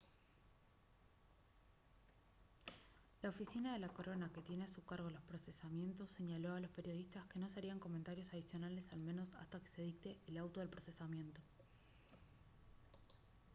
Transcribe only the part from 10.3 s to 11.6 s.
auto de procesamiento